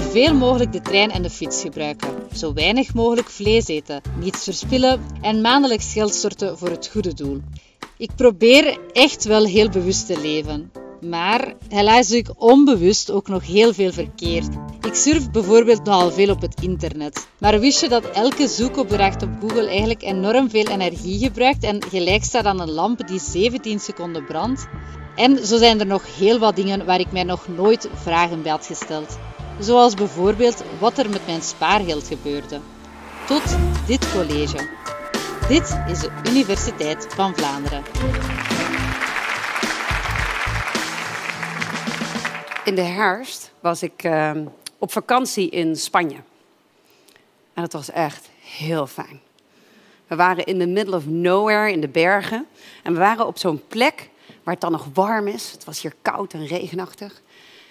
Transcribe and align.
Zoveel 0.00 0.34
mogelijk 0.34 0.72
de 0.72 0.80
trein 0.80 1.10
en 1.10 1.22
de 1.22 1.30
fiets 1.30 1.60
gebruiken. 1.60 2.08
Zo 2.34 2.52
weinig 2.52 2.94
mogelijk 2.94 3.28
vlees 3.28 3.66
eten, 3.66 4.02
niets 4.20 4.44
verspillen 4.44 5.00
en 5.20 5.40
maandelijks 5.40 5.92
geld 5.92 6.14
storten 6.14 6.58
voor 6.58 6.68
het 6.68 6.88
goede 6.92 7.14
doel. 7.14 7.40
Ik 7.96 8.10
probeer 8.16 8.78
echt 8.92 9.24
wel 9.24 9.44
heel 9.44 9.68
bewust 9.68 10.06
te 10.06 10.20
leven. 10.20 10.72
Maar 11.00 11.54
helaas 11.68 12.08
doe 12.08 12.16
ik 12.16 12.30
onbewust 12.36 13.10
ook 13.10 13.28
nog 13.28 13.46
heel 13.46 13.74
veel 13.74 13.92
verkeerd. 13.92 14.48
Ik 14.86 14.94
surf 14.94 15.30
bijvoorbeeld 15.30 15.84
nogal 15.84 16.10
veel 16.10 16.30
op 16.30 16.40
het 16.40 16.60
internet. 16.62 17.26
Maar 17.38 17.60
wist 17.60 17.80
je 17.80 17.88
dat 17.88 18.10
elke 18.10 18.48
zoekopdracht 18.48 19.22
op 19.22 19.30
Google 19.40 19.68
eigenlijk 19.68 20.02
enorm 20.02 20.50
veel 20.50 20.66
energie 20.66 21.18
gebruikt 21.18 21.64
en 21.64 21.82
gelijk 21.82 22.24
staat 22.24 22.44
aan 22.44 22.60
een 22.60 22.70
lamp 22.70 23.08
die 23.08 23.20
17 23.20 23.80
seconden 23.80 24.24
brandt? 24.24 24.66
En 25.16 25.46
zo 25.46 25.56
zijn 25.56 25.80
er 25.80 25.86
nog 25.86 26.16
heel 26.16 26.38
wat 26.38 26.56
dingen 26.56 26.84
waar 26.84 27.00
ik 27.00 27.12
mij 27.12 27.24
nog 27.24 27.48
nooit 27.48 27.88
vragen 27.94 28.42
bij 28.42 28.50
had 28.50 28.66
gesteld. 28.66 29.18
Zoals 29.60 29.94
bijvoorbeeld 29.94 30.64
wat 30.78 30.98
er 30.98 31.10
met 31.10 31.26
mijn 31.26 31.42
spaargeld 31.42 32.06
gebeurde. 32.06 32.60
Tot 33.26 33.42
dit 33.86 34.12
college. 34.12 34.68
Dit 35.48 35.78
is 35.88 36.00
de 36.00 36.10
Universiteit 36.28 37.06
van 37.14 37.34
Vlaanderen. 37.34 37.82
In 42.64 42.74
de 42.74 42.82
herfst 42.82 43.52
was 43.60 43.82
ik 43.82 44.04
uh, 44.04 44.30
op 44.78 44.92
vakantie 44.92 45.50
in 45.50 45.76
Spanje. 45.76 46.16
En 47.54 47.62
dat 47.62 47.72
was 47.72 47.90
echt 47.90 48.28
heel 48.40 48.86
fijn. 48.86 49.20
We 50.06 50.16
waren 50.16 50.46
in 50.46 50.58
the 50.58 50.66
middle 50.66 50.96
of 50.96 51.06
nowhere 51.06 51.72
in 51.72 51.80
de 51.80 51.88
bergen. 51.88 52.46
En 52.82 52.92
we 52.92 52.98
waren 52.98 53.26
op 53.26 53.38
zo'n 53.38 53.62
plek 53.68 54.10
waar 54.42 54.54
het 54.54 54.62
dan 54.62 54.72
nog 54.72 54.86
warm 54.94 55.26
is. 55.26 55.50
Het 55.50 55.64
was 55.64 55.82
hier 55.82 55.94
koud 56.02 56.32
en 56.32 56.46
regenachtig. 56.46 57.20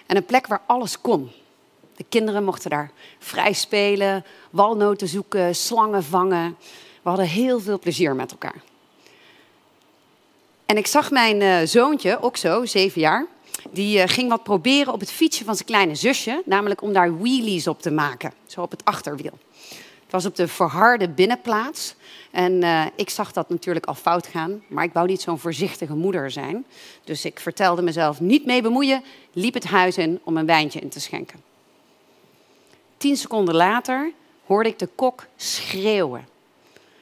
En 0.05 0.15
een 0.15 0.25
plek 0.25 0.47
waar 0.47 0.61
alles 0.65 1.01
kon. 1.01 1.31
De 1.99 2.05
kinderen 2.09 2.43
mochten 2.43 2.69
daar 2.69 2.91
vrij 3.17 3.53
spelen, 3.53 4.25
walnoten 4.49 5.07
zoeken, 5.07 5.55
slangen 5.55 6.03
vangen. 6.03 6.57
We 7.01 7.09
hadden 7.09 7.27
heel 7.27 7.59
veel 7.59 7.79
plezier 7.79 8.15
met 8.15 8.31
elkaar. 8.31 8.61
En 10.65 10.77
ik 10.77 10.87
zag 10.87 11.11
mijn 11.11 11.41
uh, 11.41 11.57
zoontje, 11.63 12.21
ook 12.21 12.37
zo, 12.37 12.65
zeven 12.65 13.01
jaar, 13.01 13.25
die 13.71 13.97
uh, 13.97 14.03
ging 14.07 14.29
wat 14.29 14.43
proberen 14.43 14.93
op 14.93 14.99
het 14.99 15.11
fietsje 15.11 15.43
van 15.43 15.55
zijn 15.55 15.67
kleine 15.67 15.95
zusje, 15.95 16.41
namelijk 16.45 16.81
om 16.81 16.93
daar 16.93 17.19
wheelies 17.19 17.67
op 17.67 17.81
te 17.81 17.91
maken, 17.91 18.33
zo 18.45 18.61
op 18.61 18.71
het 18.71 18.85
achterwiel. 18.85 19.37
Het 20.03 20.11
was 20.11 20.25
op 20.25 20.35
de 20.35 20.47
verharde 20.47 21.09
binnenplaats 21.09 21.95
en 22.31 22.61
uh, 22.61 22.85
ik 22.95 23.09
zag 23.09 23.31
dat 23.31 23.49
natuurlijk 23.49 23.85
al 23.85 23.95
fout 23.95 24.27
gaan, 24.27 24.63
maar 24.67 24.83
ik 24.83 24.93
wou 24.93 25.07
niet 25.07 25.21
zo'n 25.21 25.39
voorzichtige 25.39 25.95
moeder 25.95 26.31
zijn. 26.31 26.65
Dus 27.03 27.25
ik 27.25 27.39
vertelde 27.39 27.81
mezelf 27.81 28.19
niet 28.19 28.45
mee 28.45 28.61
bemoeien, 28.61 29.03
liep 29.33 29.53
het 29.53 29.65
huis 29.65 29.97
in 29.97 30.19
om 30.23 30.37
een 30.37 30.45
wijntje 30.45 30.79
in 30.79 30.89
te 30.89 30.99
schenken. 30.99 31.48
Tien 32.99 33.17
seconden 33.17 33.55
later 33.55 34.11
hoorde 34.45 34.69
ik 34.69 34.79
de 34.79 34.89
kok 34.95 35.25
schreeuwen. 35.35 36.27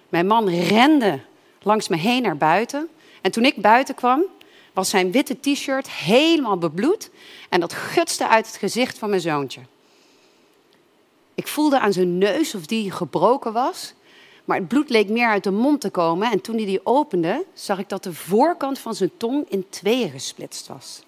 Mijn 0.09 0.27
man 0.27 0.49
rende 0.49 1.19
langs 1.61 1.87
me 1.87 1.97
heen 1.97 2.21
naar 2.21 2.37
buiten. 2.37 2.89
En 3.21 3.31
toen 3.31 3.45
ik 3.45 3.61
buiten 3.61 3.95
kwam, 3.95 4.23
was 4.73 4.89
zijn 4.89 5.11
witte 5.11 5.39
t-shirt 5.39 5.89
helemaal 5.89 6.57
bebloed 6.57 7.09
en 7.49 7.59
dat 7.59 7.73
gutste 7.73 8.27
uit 8.27 8.47
het 8.47 8.55
gezicht 8.55 8.97
van 8.97 9.09
mijn 9.09 9.21
zoontje. 9.21 9.61
Ik 11.33 11.47
voelde 11.47 11.79
aan 11.79 11.93
zijn 11.93 12.17
neus 12.17 12.55
of 12.55 12.65
die 12.65 12.91
gebroken 12.91 13.53
was, 13.53 13.93
maar 14.45 14.57
het 14.57 14.67
bloed 14.67 14.89
leek 14.89 15.09
meer 15.09 15.27
uit 15.27 15.43
de 15.43 15.51
mond 15.51 15.81
te 15.81 15.89
komen. 15.89 16.31
En 16.31 16.41
toen 16.41 16.55
hij 16.55 16.65
die 16.65 16.85
opende, 16.85 17.45
zag 17.53 17.79
ik 17.79 17.89
dat 17.89 18.03
de 18.03 18.13
voorkant 18.13 18.79
van 18.79 18.95
zijn 18.95 19.11
tong 19.17 19.45
in 19.49 19.65
tweeën 19.69 20.09
gesplitst 20.09 20.67
was. 20.67 21.01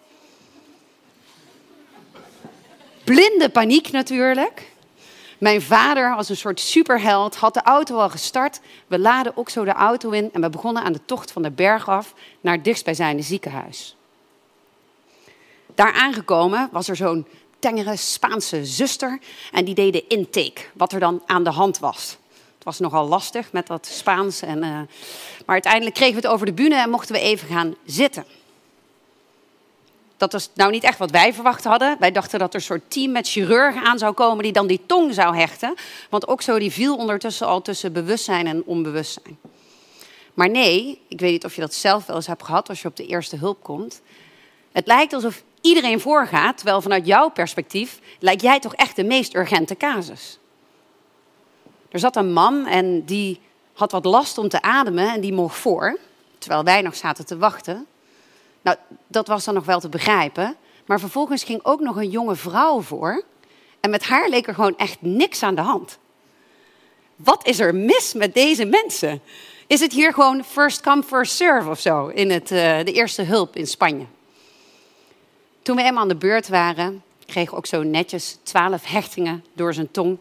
Blinde 3.03 3.49
paniek 3.49 3.91
natuurlijk. 3.91 4.77
Mijn 5.39 5.61
vader, 5.61 6.15
als 6.15 6.29
een 6.29 6.37
soort 6.37 6.59
superheld, 6.59 7.35
had 7.35 7.53
de 7.53 7.61
auto 7.61 7.97
al 7.97 8.09
gestart. 8.09 8.59
We 8.87 8.99
laden 8.99 9.37
ook 9.37 9.49
zo 9.49 9.63
de 9.63 9.71
auto 9.71 10.09
in 10.09 10.29
en 10.33 10.41
we 10.41 10.49
begonnen 10.49 10.83
aan 10.83 10.93
de 10.93 11.05
tocht 11.05 11.31
van 11.31 11.41
de 11.41 11.51
berg 11.51 11.89
af 11.89 12.13
naar 12.41 12.53
het 12.53 12.63
dichtstbijzijnde 12.63 13.23
ziekenhuis. 13.23 13.95
Daar 15.75 15.93
aangekomen 15.93 16.69
was 16.71 16.89
er 16.89 16.95
zo'n 16.95 17.27
tengere 17.59 17.95
Spaanse 17.95 18.65
zuster 18.65 19.19
en 19.51 19.65
die 19.65 19.75
deed 19.75 19.93
de 19.93 20.07
intake, 20.07 20.61
wat 20.73 20.91
er 20.91 20.99
dan 20.99 21.21
aan 21.25 21.43
de 21.43 21.49
hand 21.49 21.79
was. 21.79 22.17
Het 22.55 22.63
was 22.63 22.79
nogal 22.79 23.07
lastig 23.07 23.51
met 23.51 23.67
dat 23.67 23.85
Spaans. 23.85 24.41
En, 24.41 24.57
uh, 24.57 24.63
maar 24.63 24.87
uiteindelijk 25.45 25.95
kregen 25.95 26.15
we 26.15 26.21
het 26.21 26.31
over 26.31 26.45
de 26.45 26.53
bühne 26.53 26.75
en 26.75 26.89
mochten 26.89 27.15
we 27.15 27.21
even 27.21 27.47
gaan 27.47 27.75
zitten. 27.85 28.25
Dat 30.19 30.31
was 30.31 30.49
nou 30.53 30.71
niet 30.71 30.83
echt 30.83 30.97
wat 30.97 31.11
wij 31.11 31.33
verwacht 31.33 31.63
hadden. 31.63 31.95
Wij 31.99 32.11
dachten 32.11 32.39
dat 32.39 32.49
er 32.49 32.55
een 32.55 32.65
soort 32.65 32.91
team 32.91 33.11
met 33.11 33.27
chirurgen 33.27 33.83
aan 33.83 33.97
zou 33.97 34.13
komen 34.13 34.43
die 34.43 34.51
dan 34.51 34.67
die 34.67 34.81
tong 34.85 35.13
zou 35.13 35.35
hechten. 35.35 35.75
Want 36.09 36.27
ook 36.27 36.41
zo 36.41 36.59
die 36.59 36.71
viel 36.71 36.95
ondertussen 36.95 37.47
al 37.47 37.61
tussen 37.61 37.93
bewustzijn 37.93 38.47
en 38.47 38.63
onbewustzijn. 38.65 39.37
Maar 40.33 40.49
nee, 40.49 41.01
ik 41.07 41.19
weet 41.19 41.31
niet 41.31 41.45
of 41.45 41.55
je 41.55 41.61
dat 41.61 41.73
zelf 41.73 42.05
wel 42.05 42.15
eens 42.15 42.27
hebt 42.27 42.43
gehad 42.43 42.69
als 42.69 42.81
je 42.81 42.87
op 42.87 42.95
de 42.95 43.05
eerste 43.05 43.35
hulp 43.35 43.63
komt. 43.63 44.01
Het 44.71 44.87
lijkt 44.87 45.13
alsof 45.13 45.43
iedereen 45.61 45.99
voorgaat, 45.99 46.57
terwijl 46.57 46.81
vanuit 46.81 47.05
jouw 47.05 47.29
perspectief 47.29 47.99
lijkt 48.19 48.41
jij 48.41 48.59
toch 48.59 48.75
echt 48.75 48.95
de 48.95 49.03
meest 49.03 49.35
urgente 49.35 49.77
casus. 49.77 50.39
Er 51.89 51.99
zat 51.99 52.15
een 52.15 52.33
man 52.33 52.65
en 52.65 53.05
die 53.05 53.39
had 53.73 53.91
wat 53.91 54.05
last 54.05 54.37
om 54.37 54.49
te 54.49 54.61
ademen 54.61 55.13
en 55.13 55.21
die 55.21 55.33
mocht 55.33 55.57
voor, 55.57 55.97
terwijl 56.37 56.63
wij 56.63 56.81
nog 56.81 56.95
zaten 56.95 57.25
te 57.25 57.37
wachten. 57.37 57.87
Nou, 58.61 58.77
dat 59.07 59.27
was 59.27 59.45
dan 59.45 59.53
nog 59.53 59.65
wel 59.65 59.79
te 59.79 59.89
begrijpen. 59.89 60.55
Maar 60.85 60.99
vervolgens 60.99 61.43
ging 61.43 61.59
ook 61.63 61.79
nog 61.79 61.95
een 61.95 62.09
jonge 62.09 62.35
vrouw 62.35 62.81
voor. 62.81 63.23
En 63.79 63.89
met 63.89 64.03
haar 64.03 64.29
leek 64.29 64.47
er 64.47 64.53
gewoon 64.53 64.77
echt 64.77 64.97
niks 65.01 65.43
aan 65.43 65.55
de 65.55 65.61
hand. 65.61 65.97
Wat 67.15 67.47
is 67.47 67.59
er 67.59 67.75
mis 67.75 68.13
met 68.13 68.33
deze 68.33 68.65
mensen? 68.65 69.21
Is 69.67 69.79
het 69.79 69.93
hier 69.93 70.13
gewoon 70.13 70.43
first 70.43 70.81
come, 70.81 71.03
first 71.03 71.35
serve 71.35 71.69
of 71.69 71.79
zo 71.79 72.07
in 72.07 72.31
het, 72.31 72.51
uh, 72.51 72.77
de 72.83 72.91
eerste 72.91 73.21
hulp 73.21 73.55
in 73.55 73.67
Spanje? 73.67 74.05
Toen 75.61 75.75
we 75.75 75.83
eenmaal 75.83 76.01
aan 76.01 76.07
de 76.07 76.15
beurt 76.15 76.47
waren, 76.47 77.03
kreeg 77.25 77.53
ook 77.53 77.65
zo 77.65 77.83
netjes 77.83 78.37
twaalf 78.43 78.85
hechtingen 78.85 79.45
door 79.53 79.73
zijn 79.73 79.91
tong. 79.91 80.17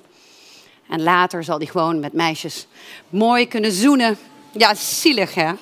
En 0.88 1.02
later 1.02 1.44
zal 1.44 1.56
hij 1.56 1.66
gewoon 1.66 2.00
met 2.00 2.12
meisjes 2.12 2.66
mooi 3.08 3.48
kunnen 3.48 3.72
zoenen. 3.72 4.18
Ja, 4.52 4.74
zielig 4.74 5.34
hè? 5.34 5.52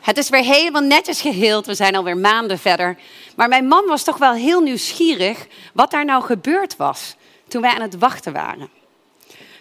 Het 0.00 0.18
is 0.18 0.28
weer 0.28 0.44
helemaal 0.44 0.82
netjes 0.82 1.20
geheeld. 1.20 1.66
We 1.66 1.74
zijn 1.74 1.96
alweer 1.96 2.16
maanden 2.16 2.58
verder. 2.58 2.98
Maar 3.36 3.48
mijn 3.48 3.66
man 3.66 3.86
was 3.86 4.04
toch 4.04 4.16
wel 4.16 4.32
heel 4.32 4.60
nieuwsgierig 4.60 5.46
wat 5.74 5.90
daar 5.90 6.04
nou 6.04 6.22
gebeurd 6.22 6.76
was 6.76 7.16
toen 7.48 7.62
wij 7.62 7.74
aan 7.74 7.80
het 7.80 7.98
wachten 7.98 8.32
waren. 8.32 8.70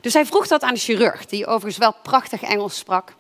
Dus 0.02 0.14
hij 0.14 0.26
vroeg 0.26 0.48
dat 0.48 0.62
aan 0.62 0.74
de 0.74 0.80
chirurg, 0.80 1.26
die 1.26 1.46
overigens 1.46 1.78
wel 1.78 1.96
prachtig 2.04 2.42
Engels 2.42 2.78
sprak. 2.78 3.14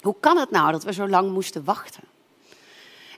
Hoe 0.00 0.14
kan 0.20 0.36
het 0.36 0.50
nou 0.50 0.72
dat 0.72 0.84
we 0.84 0.92
zo 0.92 1.08
lang 1.08 1.32
moesten 1.32 1.64
wachten? 1.64 2.02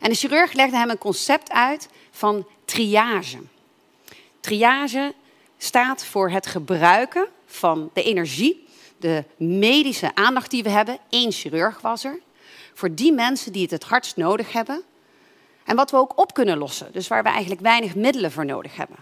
En 0.00 0.10
de 0.10 0.16
chirurg 0.16 0.52
legde 0.52 0.76
hem 0.76 0.90
een 0.90 0.98
concept 0.98 1.50
uit 1.50 1.88
van 2.10 2.46
triage. 2.64 3.38
Triage 4.40 5.14
staat 5.58 6.04
voor 6.04 6.30
het 6.30 6.46
gebruiken 6.46 7.28
van 7.46 7.90
de 7.92 8.02
energie, 8.02 8.66
de 8.96 9.24
medische 9.36 10.14
aandacht 10.14 10.50
die 10.50 10.62
we 10.62 10.70
hebben. 10.70 10.98
Eén 11.10 11.32
chirurg 11.32 11.80
was 11.80 12.04
er 12.04 12.20
voor 12.74 12.94
die 12.94 13.12
mensen 13.12 13.52
die 13.52 13.62
het 13.62 13.70
het 13.70 13.84
hardst 13.84 14.16
nodig 14.16 14.52
hebben. 14.52 14.82
En 15.64 15.76
wat 15.76 15.90
we 15.90 15.96
ook 15.96 16.18
op 16.18 16.34
kunnen 16.34 16.58
lossen, 16.58 16.92
dus 16.92 17.08
waar 17.08 17.22
we 17.22 17.28
eigenlijk 17.28 17.60
weinig 17.60 17.94
middelen 17.94 18.32
voor 18.32 18.44
nodig 18.44 18.76
hebben. 18.76 18.96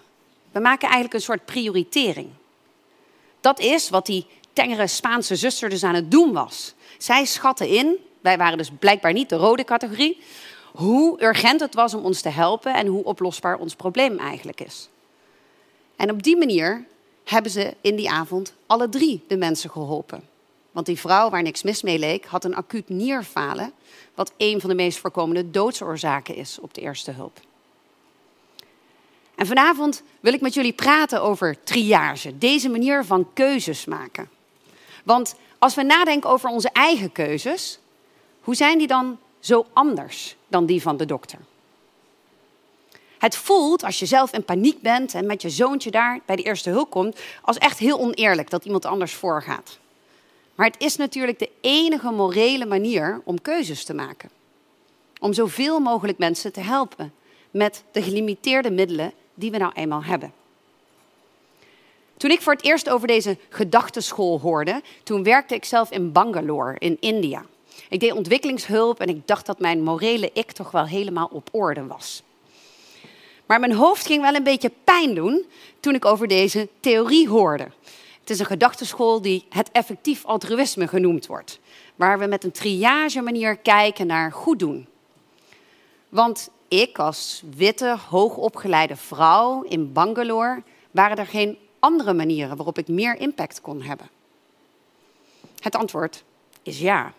We 0.53 0.61
maken 0.61 0.89
eigenlijk 0.89 1.15
een 1.15 1.21
soort 1.21 1.45
prioritering. 1.45 2.29
Dat 3.41 3.61
is 3.61 3.91
wat 3.91 4.07
die 4.07 4.27
tengere 4.53 4.87
Spaanse 4.87 5.37
zuster 5.37 5.69
dus 5.69 5.85
aan 5.85 5.95
het 5.95 6.11
doen 6.11 6.33
was. 6.33 6.75
Zij 6.99 7.25
schatten 7.25 7.69
in, 7.69 7.97
wij 8.21 8.39
waren 8.39 8.59
dus 8.59 8.71
blijkbaar 8.79 9.13
niet 9.13 9.29
de 9.29 9.37
rode 9.37 9.65
categorie, 9.65 10.23
hoe 10.73 11.23
urgent 11.23 11.61
het 11.61 11.75
was 11.75 11.95
om 11.95 12.05
ons 12.05 12.21
te 12.21 12.29
helpen 12.29 12.75
en 12.75 12.87
hoe 12.87 13.05
oplosbaar 13.05 13.59
ons 13.59 13.75
probleem 13.75 14.19
eigenlijk 14.19 14.61
is. 14.61 14.89
En 15.97 16.11
op 16.11 16.23
die 16.23 16.37
manier 16.37 16.87
hebben 17.25 17.51
ze 17.51 17.75
in 17.81 17.97
die 17.97 18.11
avond 18.11 18.55
alle 18.67 18.89
drie 18.89 19.25
de 19.29 19.37
mensen 19.37 19.71
geholpen. 19.71 20.23
Want 20.79 20.91
die 20.91 20.99
vrouw 20.99 21.31
waar 21.31 21.43
niks 21.43 21.63
mis 21.63 21.83
mee 21.83 21.99
leek, 21.99 22.25
had 22.25 22.45
een 22.45 22.55
acuut 22.55 22.89
nierfalen, 22.89 23.73
wat 24.15 24.33
een 24.37 24.61
van 24.61 24.69
de 24.69 24.75
meest 24.75 24.99
voorkomende 24.99 25.51
doodsoorzaken 25.51 26.35
is 26.35 26.59
op 26.61 26.75
de 26.75 26.81
eerste 26.81 27.11
hulp. 27.11 27.41
En 29.35 29.47
vanavond 29.47 30.03
wil 30.21 30.33
ik 30.33 30.41
met 30.41 30.55
jullie 30.55 30.73
praten 30.73 31.23
over 31.23 31.63
triage, 31.65 32.39
deze 32.39 32.69
manier 32.69 33.05
van 33.05 33.29
keuzes 33.33 33.85
maken. 33.85 34.29
Want 35.05 35.35
als 35.59 35.75
we 35.75 35.83
nadenken 35.83 36.31
over 36.31 36.51
onze 36.51 36.71
eigen 36.73 37.13
keuzes, 37.13 37.79
hoe 38.41 38.55
zijn 38.55 38.79
die 38.79 38.87
dan 38.87 39.19
zo 39.41 39.67
anders 39.73 40.37
dan 40.49 40.67
die 40.67 40.83
van 40.83 40.97
de 40.97 41.07
dokter? 41.07 41.39
Het 43.19 43.37
voelt, 43.37 43.85
als 43.85 43.99
je 43.99 44.07
zelf 44.07 44.33
in 44.33 44.45
paniek 44.45 44.81
bent 44.81 45.15
en 45.15 45.27
met 45.27 45.43
je 45.43 45.51
zoontje 45.51 45.91
daar 45.91 46.21
bij 46.27 46.37
de 46.37 46.43
eerste 46.43 46.71
hulp 46.71 46.91
komt, 46.91 47.21
als 47.43 47.59
echt 47.59 47.79
heel 47.79 47.99
oneerlijk 47.99 48.51
dat 48.51 48.65
iemand 48.65 48.85
anders 48.85 49.15
voorgaat. 49.15 49.79
Maar 50.59 50.67
het 50.67 50.83
is 50.83 50.97
natuurlijk 50.97 51.39
de 51.39 51.51
enige 51.61 52.11
morele 52.11 52.67
manier 52.67 53.21
om 53.25 53.41
keuzes 53.41 53.85
te 53.85 53.95
maken. 53.95 54.31
Om 55.21 55.33
zoveel 55.33 55.81
mogelijk 55.81 56.19
mensen 56.19 56.53
te 56.53 56.61
helpen 56.61 57.13
met 57.51 57.85
de 57.93 58.03
gelimiteerde 58.03 58.71
middelen 58.71 59.13
die 59.35 59.51
we 59.51 59.57
nou 59.57 59.73
eenmaal 59.75 60.05
hebben. 60.05 60.33
Toen 62.17 62.31
ik 62.31 62.41
voor 62.41 62.53
het 62.53 62.65
eerst 62.65 62.89
over 62.89 63.07
deze 63.07 63.39
gedachtenschool 63.49 64.41
hoorde, 64.41 64.83
toen 65.03 65.23
werkte 65.23 65.55
ik 65.55 65.65
zelf 65.65 65.91
in 65.91 66.13
Bangalore 66.13 66.77
in 66.79 66.97
India. 67.01 67.45
Ik 67.89 68.01
deed 68.01 68.13
ontwikkelingshulp 68.13 69.01
en 69.01 69.09
ik 69.09 69.27
dacht 69.27 69.47
dat 69.47 69.59
mijn 69.59 69.83
morele 69.83 70.31
ik 70.33 70.53
toch 70.53 70.71
wel 70.71 70.87
helemaal 70.87 71.29
op 71.33 71.49
orde 71.53 71.87
was. 71.87 72.23
Maar 73.47 73.61
mijn 73.61 73.75
hoofd 73.75 74.07
ging 74.07 74.23
wel 74.23 74.35
een 74.35 74.43
beetje 74.43 74.73
pijn 74.85 75.15
doen 75.15 75.47
toen 75.81 75.95
ik 75.95 76.05
over 76.05 76.29
deze 76.29 76.69
theorie 76.81 77.29
hoorde. 77.29 77.69
Het 78.29 78.37
is 78.37 78.43
een 78.43 78.51
gedachtenschool 78.53 79.23
die 79.23 79.45
het 79.49 79.71
effectief 79.73 80.25
altruïsme 80.25 80.89
genoemd 80.89 81.27
wordt, 81.27 81.61
waar 81.97 82.19
we 82.19 82.27
met 82.27 82.45
een 82.45 82.53
triage 82.53 83.21
manier 83.21 83.57
kijken 83.57 84.07
naar 84.07 84.33
goed 84.33 84.59
doen. 84.59 84.87
Want 86.09 86.51
ik 86.69 86.99
als 86.99 87.43
witte, 87.57 87.97
hoogopgeleide 88.09 88.97
vrouw 88.97 89.63
in 89.63 89.93
Bangalore 89.93 90.63
waren 90.91 91.17
er 91.17 91.27
geen 91.27 91.59
andere 91.79 92.13
manieren 92.13 92.57
waarop 92.57 92.79
ik 92.79 92.89
meer 92.89 93.21
impact 93.21 93.61
kon 93.61 93.83
hebben? 93.83 94.09
Het 95.59 95.77
antwoord 95.77 96.25
is 96.63 96.81
ja. 96.81 97.13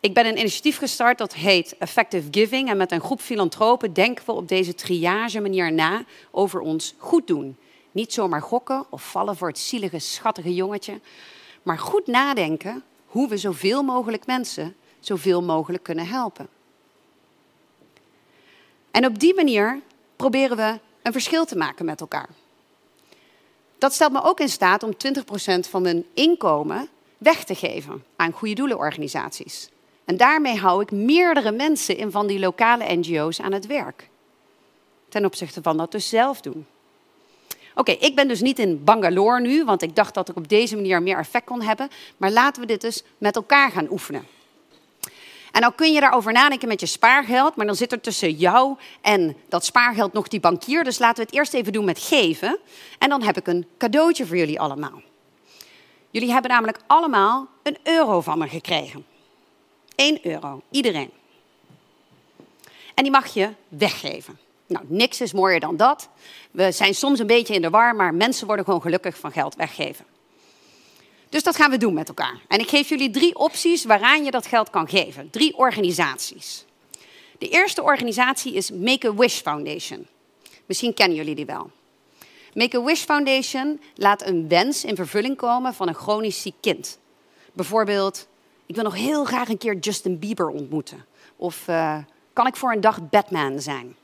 Ik 0.00 0.14
ben 0.14 0.26
een 0.26 0.38
initiatief 0.38 0.78
gestart 0.78 1.18
dat 1.18 1.34
heet 1.34 1.78
Effective 1.78 2.28
Giving. 2.30 2.68
En 2.68 2.76
met 2.76 2.92
een 2.92 3.00
groep 3.00 3.20
filantropen 3.20 3.92
denken 3.92 4.26
we 4.26 4.32
op 4.32 4.48
deze 4.48 4.74
triage 4.74 5.40
manier 5.40 5.72
na 5.72 6.04
over 6.30 6.60
ons 6.60 6.94
goed 6.98 7.26
doen. 7.26 7.56
Niet 7.94 8.12
zomaar 8.12 8.42
gokken 8.42 8.86
of 8.90 9.10
vallen 9.10 9.36
voor 9.36 9.48
het 9.48 9.58
zielige, 9.58 9.98
schattige 9.98 10.54
jongetje. 10.54 11.00
Maar 11.62 11.78
goed 11.78 12.06
nadenken 12.06 12.84
hoe 13.06 13.28
we 13.28 13.36
zoveel 13.36 13.82
mogelijk 13.82 14.26
mensen 14.26 14.76
zoveel 15.00 15.42
mogelijk 15.42 15.82
kunnen 15.82 16.06
helpen. 16.06 16.48
En 18.90 19.06
op 19.06 19.18
die 19.18 19.34
manier 19.34 19.80
proberen 20.16 20.56
we 20.56 20.78
een 21.02 21.12
verschil 21.12 21.44
te 21.44 21.56
maken 21.56 21.84
met 21.84 22.00
elkaar. 22.00 22.28
Dat 23.78 23.92
stelt 23.92 24.12
me 24.12 24.22
ook 24.22 24.40
in 24.40 24.48
staat 24.48 24.82
om 24.82 24.90
20% 24.90 25.68
van 25.68 25.82
mijn 25.82 26.04
inkomen 26.14 26.88
weg 27.18 27.44
te 27.44 27.54
geven 27.54 28.04
aan 28.16 28.32
goede 28.32 28.54
doelenorganisaties. 28.54 29.68
En 30.04 30.16
daarmee 30.16 30.58
hou 30.58 30.82
ik 30.82 30.90
meerdere 30.90 31.52
mensen 31.52 31.96
in 31.96 32.10
van 32.10 32.26
die 32.26 32.38
lokale 32.38 32.96
NGO's 32.96 33.40
aan 33.40 33.52
het 33.52 33.66
werk. 33.66 34.08
Ten 35.08 35.24
opzichte 35.24 35.62
van 35.62 35.76
dat 35.76 35.92
dus 35.92 36.08
zelf 36.08 36.40
doen. 36.40 36.66
Oké, 37.74 37.90
ik 37.90 38.14
ben 38.14 38.28
dus 38.28 38.40
niet 38.40 38.58
in 38.58 38.84
Bangalore 38.84 39.40
nu, 39.40 39.64
want 39.64 39.82
ik 39.82 39.96
dacht 39.96 40.14
dat 40.14 40.28
ik 40.28 40.36
op 40.36 40.48
deze 40.48 40.74
manier 40.74 41.02
meer 41.02 41.18
effect 41.18 41.44
kon 41.44 41.62
hebben. 41.62 41.88
Maar 42.16 42.30
laten 42.30 42.60
we 42.60 42.68
dit 42.68 42.80
dus 42.80 43.02
met 43.18 43.36
elkaar 43.36 43.70
gaan 43.70 43.90
oefenen. 43.90 44.26
En 45.52 45.60
dan 45.60 45.74
kun 45.74 45.92
je 45.92 46.00
daarover 46.00 46.32
nadenken 46.32 46.68
met 46.68 46.80
je 46.80 46.86
spaargeld, 46.86 47.56
maar 47.56 47.66
dan 47.66 47.74
zit 47.74 47.92
er 47.92 48.00
tussen 48.00 48.30
jou 48.30 48.76
en 49.00 49.36
dat 49.48 49.64
spaargeld 49.64 50.12
nog 50.12 50.28
die 50.28 50.40
bankier. 50.40 50.84
Dus 50.84 50.98
laten 50.98 51.16
we 51.16 51.22
het 51.22 51.34
eerst 51.34 51.54
even 51.54 51.72
doen 51.72 51.84
met 51.84 51.98
geven. 51.98 52.58
En 52.98 53.08
dan 53.08 53.22
heb 53.22 53.36
ik 53.36 53.46
een 53.46 53.66
cadeautje 53.78 54.26
voor 54.26 54.36
jullie 54.36 54.60
allemaal. 54.60 55.02
Jullie 56.10 56.32
hebben 56.32 56.50
namelijk 56.50 56.78
allemaal 56.86 57.48
een 57.62 57.76
euro 57.82 58.20
van 58.20 58.38
me 58.38 58.48
gekregen. 58.48 59.06
1 59.94 60.18
euro, 60.26 60.62
iedereen. 60.70 61.10
En 62.94 63.02
die 63.02 63.12
mag 63.12 63.34
je 63.34 63.50
weggeven. 63.68 64.38
Nou, 64.74 64.86
niks 64.88 65.20
is 65.20 65.32
mooier 65.32 65.60
dan 65.60 65.76
dat. 65.76 66.08
We 66.50 66.72
zijn 66.72 66.94
soms 66.94 67.18
een 67.18 67.26
beetje 67.26 67.54
in 67.54 67.62
de 67.62 67.70
war, 67.70 67.96
maar 67.96 68.14
mensen 68.14 68.46
worden 68.46 68.64
gewoon 68.64 68.82
gelukkig 68.82 69.18
van 69.18 69.32
geld 69.32 69.54
weggeven. 69.54 70.04
Dus 71.28 71.42
dat 71.42 71.56
gaan 71.56 71.70
we 71.70 71.76
doen 71.76 71.94
met 71.94 72.08
elkaar. 72.08 72.40
En 72.48 72.58
ik 72.58 72.68
geef 72.68 72.88
jullie 72.88 73.10
drie 73.10 73.36
opties 73.36 73.84
waaraan 73.84 74.24
je 74.24 74.30
dat 74.30 74.46
geld 74.46 74.70
kan 74.70 74.88
geven. 74.88 75.30
Drie 75.30 75.56
organisaties. 75.56 76.64
De 77.38 77.48
eerste 77.48 77.82
organisatie 77.82 78.54
is 78.54 78.70
Make-A-Wish 78.70 79.40
Foundation. 79.40 80.06
Misschien 80.66 80.94
kennen 80.94 81.16
jullie 81.16 81.34
die 81.34 81.46
wel. 81.46 81.70
Make-A-Wish 82.54 83.02
Foundation 83.02 83.80
laat 83.94 84.26
een 84.26 84.48
wens 84.48 84.84
in 84.84 84.96
vervulling 84.96 85.36
komen 85.36 85.74
van 85.74 85.88
een 85.88 85.94
chronisch 85.94 86.42
ziek 86.42 86.56
kind. 86.60 86.98
Bijvoorbeeld, 87.52 88.26
ik 88.66 88.74
wil 88.74 88.84
nog 88.84 88.94
heel 88.94 89.24
graag 89.24 89.48
een 89.48 89.58
keer 89.58 89.78
Justin 89.78 90.18
Bieber 90.18 90.48
ontmoeten. 90.48 91.04
Of 91.36 91.68
uh, 91.68 91.98
kan 92.32 92.46
ik 92.46 92.56
voor 92.56 92.72
een 92.72 92.80
dag 92.80 93.08
Batman 93.08 93.60
zijn? 93.60 93.96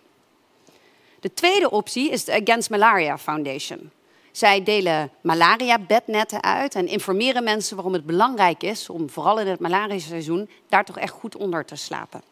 De 1.20 1.34
tweede 1.34 1.70
optie 1.70 2.11
is 2.11 2.25
de 2.25 2.40
Against 2.43 2.70
Malaria 2.70 3.19
Foundation. 3.19 3.90
Zij 4.32 4.62
delen 4.62 5.11
malaria-bednetten 5.20 6.43
uit 6.43 6.75
en 6.75 6.87
informeren 6.87 7.44
mensen 7.44 7.76
waarom 7.76 7.93
het 7.93 8.06
belangrijk 8.06 8.62
is 8.62 8.88
om 8.88 9.11
vooral 9.11 9.40
in 9.40 9.46
het 9.46 9.61
malaria-seizoen 9.61 10.49
daar 10.69 10.84
toch 10.84 10.99
echt 10.99 11.12
goed 11.12 11.37
onder 11.37 11.64
te 11.64 11.76
slapen. 11.76 12.22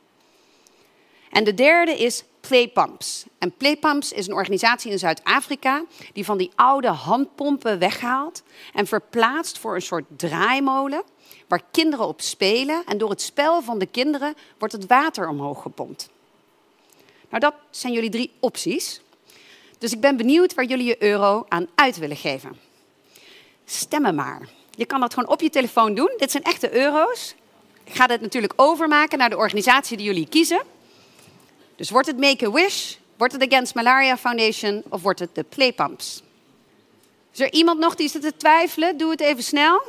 En 1.30 1.44
de 1.44 1.54
derde 1.54 1.92
is 1.98 2.24
Playpumps. 2.40 3.24
En 3.38 3.52
Playpumps 3.56 4.12
is 4.12 4.26
een 4.26 4.34
organisatie 4.34 4.90
in 4.90 4.98
Zuid-Afrika 4.98 5.84
die 6.12 6.24
van 6.24 6.38
die 6.38 6.50
oude 6.54 6.88
handpompen 6.88 7.78
weghaalt 7.78 8.42
en 8.74 8.86
verplaatst 8.86 9.58
voor 9.58 9.74
een 9.74 9.82
soort 9.82 10.04
draaimolen 10.16 11.02
waar 11.48 11.62
kinderen 11.70 12.06
op 12.06 12.20
spelen. 12.20 12.82
En 12.86 12.98
door 12.98 13.10
het 13.10 13.22
spel 13.22 13.62
van 13.62 13.78
de 13.78 13.86
kinderen 13.86 14.34
wordt 14.58 14.74
het 14.74 14.86
water 14.86 15.28
omhoog 15.28 15.62
gepompt. 15.62 16.08
Nou, 17.28 17.40
dat 17.40 17.54
zijn 17.70 17.92
jullie 17.92 18.10
drie 18.10 18.32
opties. 18.40 19.00
Dus 19.78 19.92
ik 19.92 20.00
ben 20.00 20.16
benieuwd 20.16 20.54
waar 20.54 20.64
jullie 20.64 20.86
je 20.86 21.02
euro 21.02 21.46
aan 21.48 21.66
uit 21.74 21.98
willen 21.98 22.16
geven. 22.16 22.56
Stemmen 23.64 24.14
maar. 24.14 24.48
Je 24.70 24.86
kan 24.86 25.00
dat 25.00 25.14
gewoon 25.14 25.30
op 25.30 25.40
je 25.40 25.50
telefoon 25.50 25.94
doen. 25.94 26.14
Dit 26.16 26.30
zijn 26.30 26.42
echte 26.42 26.74
euro's. 26.74 27.34
Ik 27.84 27.94
ga 27.94 28.06
dit 28.06 28.20
natuurlijk 28.20 28.52
overmaken 28.56 29.18
naar 29.18 29.30
de 29.30 29.36
organisatie 29.36 29.96
die 29.96 30.06
jullie 30.06 30.28
kiezen. 30.28 30.62
Dus 31.76 31.90
wordt 31.90 32.06
het 32.06 32.18
Make-A-Wish, 32.18 32.94
wordt 33.16 33.32
het 33.32 33.46
Against 33.52 33.74
Malaria 33.74 34.16
Foundation 34.16 34.82
of 34.88 35.02
wordt 35.02 35.18
het 35.20 35.34
de 35.34 35.42
Playpumps? 35.42 36.22
Is 37.32 37.40
er 37.40 37.52
iemand 37.52 37.78
nog 37.78 37.94
die 37.94 38.08
zit 38.08 38.22
te 38.22 38.36
twijfelen? 38.36 38.96
Doe 38.96 39.10
het 39.10 39.20
even 39.20 39.42
snel. 39.42 39.82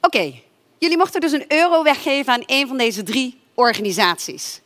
Oké, 0.00 0.32
jullie 0.78 0.96
mochten 0.96 1.20
dus 1.20 1.32
een 1.32 1.52
euro 1.52 1.82
weggeven 1.82 2.32
aan 2.32 2.42
een 2.46 2.68
van 2.68 2.76
deze 2.76 3.02
drie 3.02 3.40
organisaties. 3.54 4.60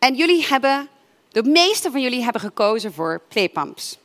En 0.00 0.14
jullie 0.14 0.46
hebben 0.46 0.88
de 1.28 1.42
meeste 1.42 1.90
van 1.90 2.00
jullie 2.00 2.22
hebben 2.22 2.40
gekozen 2.40 2.92
voor 2.92 3.20
playpumps. 3.28 3.98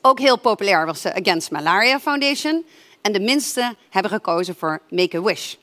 Ook 0.00 0.18
heel 0.18 0.38
populair 0.38 0.86
was 0.86 1.02
de 1.02 1.14
Against 1.14 1.50
Malaria 1.50 2.00
Foundation. 2.00 2.66
En 3.00 3.12
de 3.12 3.20
minste 3.20 3.74
hebben 3.90 4.10
gekozen 4.10 4.56
voor 4.56 4.80
Make-A-Wish. 4.88 5.54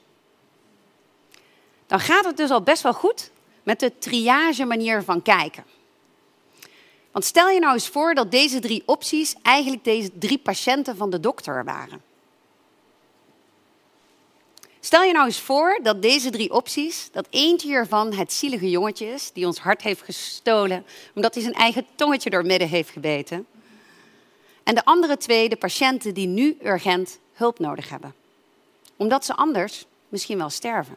Dan 1.87 1.99
gaat 1.99 2.25
het 2.25 2.37
dus 2.37 2.49
al 2.49 2.61
best 2.61 2.83
wel 2.83 2.93
goed 2.93 3.31
met 3.63 3.79
de 3.79 3.97
triage 3.97 4.65
manier 4.65 5.03
van 5.03 5.21
kijken. 5.21 5.63
Want 7.11 7.25
stel 7.25 7.49
je 7.49 7.59
nou 7.59 7.73
eens 7.73 7.87
voor 7.87 8.13
dat 8.13 8.31
deze 8.31 8.59
drie 8.59 8.83
opties 8.85 9.35
eigenlijk 9.41 9.83
deze 9.83 10.17
drie 10.17 10.37
patiënten 10.37 10.97
van 10.97 11.09
de 11.09 11.19
dokter 11.19 11.63
waren. 11.63 12.08
Stel 14.89 15.03
je 15.03 15.13
nou 15.13 15.25
eens 15.25 15.39
voor 15.39 15.79
dat 15.83 16.01
deze 16.01 16.29
drie 16.29 16.51
opties, 16.51 17.09
dat 17.11 17.27
eentje 17.29 17.67
hiervan 17.67 18.13
het 18.13 18.33
zielige 18.33 18.69
jongetje 18.69 19.05
is 19.05 19.31
die 19.33 19.45
ons 19.45 19.59
hart 19.59 19.81
heeft 19.81 20.01
gestolen 20.01 20.85
omdat 21.15 21.33
hij 21.33 21.43
zijn 21.43 21.55
eigen 21.55 21.85
tongetje 21.95 22.29
door 22.29 22.45
midden 22.45 22.67
heeft 22.67 22.89
gebeten. 22.89 23.47
En 24.63 24.75
de 24.75 24.85
andere 24.85 25.17
twee 25.17 25.49
de 25.49 25.55
patiënten 25.55 26.13
die 26.13 26.27
nu 26.27 26.57
urgent 26.63 27.19
hulp 27.33 27.59
nodig 27.59 27.89
hebben. 27.89 28.15
Omdat 28.95 29.25
ze 29.25 29.35
anders 29.35 29.85
misschien 30.07 30.37
wel 30.37 30.49
sterven. 30.49 30.95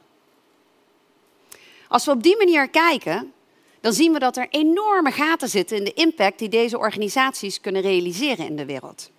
Als 1.88 2.04
we 2.04 2.10
op 2.10 2.22
die 2.22 2.36
manier 2.36 2.68
kijken, 2.68 3.32
dan 3.80 3.92
zien 3.92 4.12
we 4.12 4.18
dat 4.18 4.36
er 4.36 4.46
enorme 4.50 5.10
gaten 5.10 5.48
zitten 5.48 5.76
in 5.76 5.84
de 5.84 5.92
impact 5.92 6.38
die 6.38 6.48
deze 6.48 6.78
organisaties 6.78 7.60
kunnen 7.60 7.82
realiseren 7.82 8.46
in 8.46 8.56
de 8.56 8.64
wereld. 8.64 9.10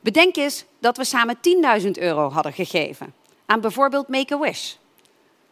Bedenk 0.00 0.36
eens 0.36 0.64
dat 0.78 0.96
we 0.96 1.04
samen 1.04 1.36
10.000 1.82 1.90
euro 1.90 2.30
hadden 2.30 2.52
gegeven 2.52 3.14
aan 3.46 3.60
bijvoorbeeld 3.60 4.08
Make-A-Wish. 4.08 4.74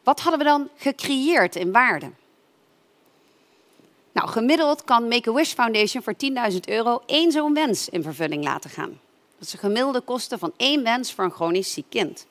Wat 0.03 0.21
hadden 0.21 0.39
we 0.39 0.45
dan 0.45 0.69
gecreëerd 0.77 1.57
in 1.57 1.73
waarde? 1.73 2.11
Nou, 4.13 4.29
gemiddeld 4.29 4.85
kan 4.85 5.09
Make-A-Wish 5.09 5.53
Foundation 5.53 6.03
voor 6.03 6.15
10.000 6.53 6.59
euro 6.65 7.03
één 7.07 7.33
zo'n 7.33 7.55
wens 7.55 7.89
in 7.89 8.03
vervulling 8.03 8.45
laten 8.45 8.71
gaan. 8.71 9.01
Dat 9.39 9.47
is 9.47 9.51
de 9.51 9.59
gemiddelde 9.59 10.01
kosten 10.01 10.39
van 10.39 10.53
één 10.57 10.83
wens 10.83 11.13
voor 11.13 11.25
een 11.25 11.31
chronisch 11.31 11.73
ziek 11.73 11.87
kind. 11.89 12.27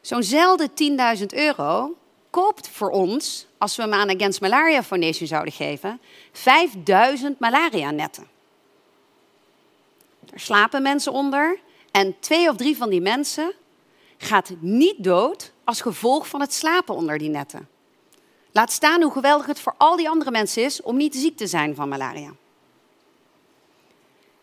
Zo'nzelfde 0.00 0.70
10.000 1.18 1.26
euro 1.26 1.96
koopt 2.30 2.68
voor 2.68 2.90
ons, 2.90 3.46
als 3.58 3.76
we 3.76 3.82
hem 3.82 3.92
aan 3.92 4.10
Against 4.10 4.40
Malaria 4.40 4.82
Foundation 4.82 5.26
zouden 5.26 5.52
geven, 5.52 6.00
5000 6.32 7.38
malaria-netten. 7.38 8.33
Er 10.32 10.40
slapen 10.40 10.82
mensen 10.82 11.12
onder 11.12 11.58
en 11.90 12.14
twee 12.20 12.48
of 12.48 12.56
drie 12.56 12.76
van 12.76 12.90
die 12.90 13.00
mensen 13.00 13.52
gaat 14.16 14.50
niet 14.60 15.04
dood 15.04 15.52
als 15.64 15.80
gevolg 15.80 16.28
van 16.28 16.40
het 16.40 16.52
slapen 16.52 16.94
onder 16.94 17.18
die 17.18 17.28
netten. 17.28 17.68
Laat 18.52 18.72
staan 18.72 19.02
hoe 19.02 19.12
geweldig 19.12 19.46
het 19.46 19.60
voor 19.60 19.74
al 19.76 19.96
die 19.96 20.08
andere 20.08 20.30
mensen 20.30 20.62
is 20.62 20.82
om 20.82 20.96
niet 20.96 21.14
ziek 21.14 21.36
te 21.36 21.46
zijn 21.46 21.74
van 21.74 21.88
malaria. 21.88 22.34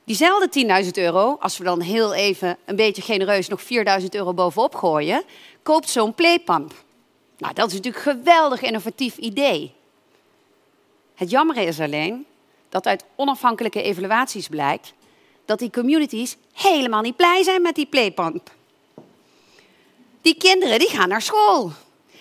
Diezelfde 0.03 0.83
10.000 0.83 0.89
euro, 0.91 1.38
als 1.39 1.57
we 1.57 1.63
dan 1.63 1.81
heel 1.81 2.13
even 2.13 2.57
een 2.65 2.75
beetje 2.75 3.01
genereus 3.01 3.47
nog 3.47 3.61
4.000 3.63 3.67
euro 4.09 4.33
bovenop 4.33 4.75
gooien, 4.75 5.23
koopt 5.63 5.89
zo'n 5.89 6.15
playpump. 6.15 6.73
Nou, 7.38 7.53
dat 7.53 7.67
is 7.67 7.73
natuurlijk 7.73 8.05
een 8.05 8.13
geweldig 8.13 8.61
innovatief 8.61 9.17
idee. 9.17 9.73
Het 11.15 11.29
jammere 11.29 11.63
is 11.63 11.79
alleen 11.79 12.25
dat 12.69 12.88
uit 12.88 13.05
onafhankelijke 13.15 13.81
evaluaties 13.81 14.47
blijkt 14.47 14.93
dat 15.51 15.60
die 15.60 15.81
communities 15.81 16.38
helemaal 16.53 17.01
niet 17.01 17.15
blij 17.15 17.43
zijn 17.43 17.62
met 17.62 17.75
die 17.75 17.86
playpump. 17.86 18.50
Die 20.22 20.36
kinderen 20.38 20.79
die 20.79 20.89
gaan 20.89 21.10
naar 21.10 21.22
school. 21.22 21.72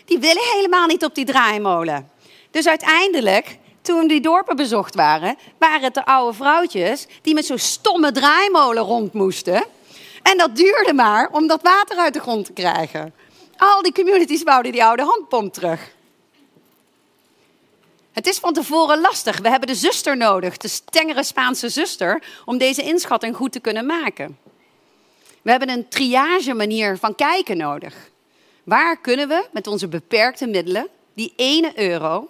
Die 0.04 0.18
willen 0.18 0.42
helemaal 0.54 0.86
niet 0.86 1.04
op 1.04 1.14
die 1.14 1.24
draaimolen. 1.24 2.10
Dus 2.50 2.68
uiteindelijk, 2.68 3.58
toen 3.82 4.06
die 4.06 4.20
dorpen 4.20 4.56
bezocht 4.56 4.94
waren, 4.94 5.36
waren 5.58 5.82
het 5.82 5.94
de 5.94 6.04
oude 6.04 6.36
vrouwtjes 6.36 7.06
die 7.22 7.34
met 7.34 7.46
zo'n 7.46 7.58
stomme 7.58 8.12
draaimolen 8.12 8.82
rond 8.82 9.12
moesten. 9.12 9.64
En 10.22 10.38
dat 10.38 10.56
duurde 10.56 10.92
maar 10.92 11.28
om 11.32 11.46
dat 11.46 11.62
water 11.62 11.96
uit 11.96 12.14
de 12.14 12.20
grond 12.20 12.44
te 12.44 12.52
krijgen. 12.52 13.14
Al 13.56 13.82
die 13.82 13.92
communities 13.92 14.42
wouden 14.42 14.72
die 14.72 14.84
oude 14.84 15.02
handpomp 15.02 15.52
terug. 15.52 15.90
Het 18.20 18.28
is 18.28 18.38
van 18.38 18.52
tevoren 18.52 19.00
lastig. 19.00 19.38
We 19.38 19.48
hebben 19.48 19.68
de 19.68 19.74
zuster 19.74 20.16
nodig, 20.16 20.56
de 20.56 20.68
stengere 20.68 21.24
Spaanse 21.24 21.68
zuster, 21.68 22.22
om 22.44 22.58
deze 22.58 22.82
inschatting 22.82 23.36
goed 23.36 23.52
te 23.52 23.60
kunnen 23.60 23.86
maken. 23.86 24.38
We 25.42 25.50
hebben 25.50 25.68
een 25.68 25.88
triage 25.88 26.54
manier 26.54 26.98
van 26.98 27.14
kijken 27.14 27.56
nodig. 27.56 28.10
Waar 28.64 29.00
kunnen 29.00 29.28
we 29.28 29.48
met 29.52 29.66
onze 29.66 29.88
beperkte 29.88 30.46
middelen, 30.46 30.88
die 31.14 31.32
ene 31.36 31.72
euro, 31.78 32.28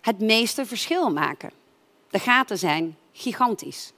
het 0.00 0.18
meeste 0.18 0.66
verschil 0.66 1.10
maken? 1.10 1.50
De 2.10 2.18
gaten 2.18 2.58
zijn 2.58 2.96
gigantisch. 3.12 3.92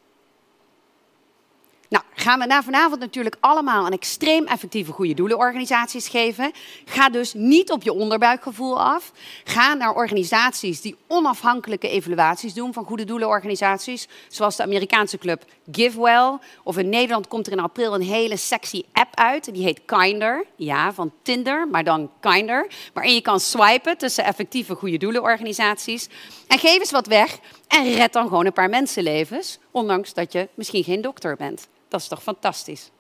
Nou, 1.88 2.04
gaan 2.26 2.38
we 2.38 2.46
na 2.46 2.62
vanavond 2.62 3.00
natuurlijk 3.00 3.36
allemaal 3.40 3.86
een 3.86 3.92
extreem 3.92 4.46
effectieve 4.46 4.92
goede 4.92 5.14
doelenorganisaties 5.14 6.08
geven. 6.08 6.52
Ga 6.84 7.08
dus 7.08 7.34
niet 7.34 7.70
op 7.70 7.82
je 7.82 7.92
onderbuikgevoel 7.92 8.80
af. 8.80 9.12
Ga 9.44 9.74
naar 9.74 9.94
organisaties 9.94 10.80
die 10.80 10.96
onafhankelijke 11.06 11.88
evaluaties 11.88 12.54
doen 12.54 12.72
van 12.72 12.84
goede 12.84 13.04
doelenorganisaties. 13.04 14.08
Zoals 14.28 14.56
de 14.56 14.62
Amerikaanse 14.62 15.18
club 15.18 15.44
GiveWell. 15.72 16.38
Of 16.62 16.76
in 16.76 16.88
Nederland 16.88 17.28
komt 17.28 17.46
er 17.46 17.52
in 17.52 17.60
april 17.60 17.94
een 17.94 18.02
hele 18.02 18.36
sexy 18.36 18.82
app 18.92 19.16
uit. 19.16 19.54
Die 19.54 19.62
heet 19.62 19.80
Kinder. 19.84 20.46
Ja, 20.56 20.92
van 20.92 21.12
Tinder, 21.22 21.68
maar 21.68 21.84
dan 21.84 22.10
Kinder. 22.20 22.66
Waarin 22.92 23.14
je 23.14 23.20
kan 23.20 23.40
swipen 23.40 23.98
tussen 23.98 24.24
effectieve 24.24 24.74
goede 24.74 24.96
doelenorganisaties. 24.96 26.08
En 26.46 26.58
geef 26.58 26.78
eens 26.78 26.90
wat 26.90 27.06
weg 27.06 27.38
en 27.68 27.94
red 27.94 28.12
dan 28.12 28.28
gewoon 28.28 28.46
een 28.46 28.52
paar 28.52 28.70
mensenlevens. 28.70 29.58
Ondanks 29.70 30.14
dat 30.14 30.32
je 30.32 30.48
misschien 30.54 30.84
geen 30.84 31.00
dokter 31.00 31.36
bent. 31.36 31.68
Dat 31.88 32.00
is 32.00 32.08
toch 32.08 32.22
fantastisch? 32.22 32.90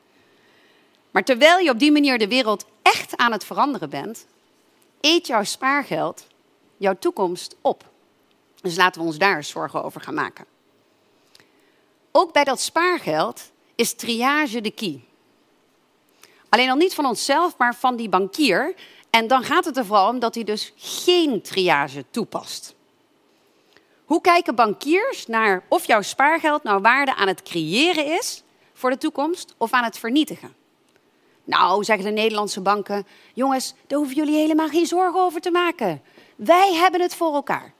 Maar 1.10 1.24
terwijl 1.24 1.58
je 1.58 1.70
op 1.70 1.78
die 1.78 1.92
manier 1.92 2.18
de 2.18 2.28
wereld 2.28 2.66
echt 2.82 3.16
aan 3.16 3.32
het 3.32 3.44
veranderen 3.44 3.90
bent, 3.90 4.26
eet 5.00 5.26
jouw 5.26 5.44
spaargeld 5.44 6.26
jouw 6.76 6.96
toekomst 6.98 7.56
op. 7.60 7.84
Dus 8.60 8.76
laten 8.76 9.00
we 9.00 9.06
ons 9.06 9.18
daar 9.18 9.44
zorgen 9.44 9.84
over 9.84 10.00
gaan 10.00 10.14
maken. 10.14 10.44
Ook 12.12 12.32
bij 12.32 12.44
dat 12.44 12.60
spaargeld 12.60 13.50
is 13.74 13.94
triage 13.94 14.60
de 14.60 14.70
key. 14.70 15.04
Alleen 16.48 16.70
al 16.70 16.76
niet 16.76 16.94
van 16.94 17.06
onszelf, 17.06 17.58
maar 17.58 17.74
van 17.74 17.96
die 17.96 18.08
bankier. 18.08 18.74
En 19.10 19.26
dan 19.26 19.42
gaat 19.42 19.64
het 19.64 19.76
er 19.76 19.86
vooral 19.86 20.08
om 20.08 20.18
dat 20.18 20.34
hij 20.34 20.44
dus 20.44 20.72
geen 20.76 21.42
triage 21.42 22.04
toepast. 22.10 22.74
Hoe 24.04 24.20
kijken 24.20 24.54
bankiers 24.54 25.26
naar 25.26 25.64
of 25.68 25.86
jouw 25.86 26.02
spaargeld 26.02 26.62
nou 26.62 26.80
waarde 26.80 27.14
aan 27.14 27.28
het 27.28 27.42
creëren 27.42 28.06
is 28.18 28.42
voor 28.76 28.90
de 28.90 28.98
toekomst 28.98 29.54
of 29.56 29.72
aan 29.72 29.84
het 29.84 29.98
vernietigen? 29.98 30.54
Nou, 31.44 31.84
zeggen 31.84 32.04
de 32.04 32.12
Nederlandse 32.12 32.60
banken, 32.60 33.06
jongens, 33.34 33.74
daar 33.86 33.98
hoeven 33.98 34.16
jullie 34.16 34.36
helemaal 34.36 34.68
geen 34.68 34.86
zorgen 34.86 35.20
over 35.20 35.40
te 35.40 35.50
maken. 35.50 36.02
Wij 36.36 36.74
hebben 36.74 37.00
het 37.00 37.14
voor 37.14 37.34
elkaar. 37.34 37.72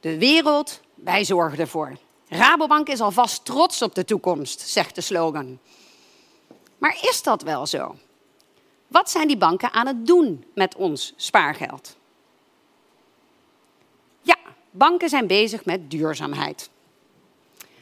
De 0.00 0.18
wereld, 0.18 0.80
wij 0.94 1.24
zorgen 1.24 1.58
ervoor. 1.58 1.98
Rabobank 2.28 2.88
is 2.88 3.00
alvast 3.00 3.44
trots 3.44 3.82
op 3.82 3.94
de 3.94 4.04
toekomst, 4.04 4.60
zegt 4.60 4.94
de 4.94 5.00
slogan. 5.00 5.58
Maar 6.78 6.98
is 7.02 7.22
dat 7.22 7.42
wel 7.42 7.66
zo? 7.66 7.96
Wat 8.88 9.10
zijn 9.10 9.28
die 9.28 9.36
banken 9.36 9.72
aan 9.72 9.86
het 9.86 10.06
doen 10.06 10.44
met 10.54 10.74
ons 10.74 11.12
spaargeld? 11.16 11.96
Ja, 14.22 14.36
banken 14.70 15.08
zijn 15.08 15.26
bezig 15.26 15.64
met 15.64 15.90
duurzaamheid. 15.90 16.70